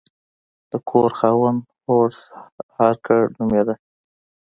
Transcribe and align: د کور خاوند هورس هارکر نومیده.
د 0.69 0.71
کور 0.89 1.09
خاوند 1.19 1.61
هورس 1.85 2.21
هارکر 2.77 3.21
نومیده. 3.37 3.75